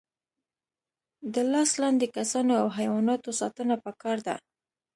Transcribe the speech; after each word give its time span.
د 1.33 1.35
لاس 1.51 1.71
لاندې 1.81 2.05
کسانو 2.17 2.53
او 2.61 2.67
حیواناتو 2.77 3.29
ساتنه 3.39 3.75
پکار 3.85 4.17
ده. 4.27 4.35